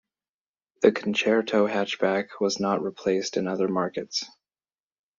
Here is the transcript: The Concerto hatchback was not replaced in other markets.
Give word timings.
The 0.81 0.91
Concerto 0.91 1.67
hatchback 1.67 2.29
was 2.39 2.59
not 2.59 2.81
replaced 2.81 3.37
in 3.37 3.47
other 3.47 3.67
markets. 3.67 4.25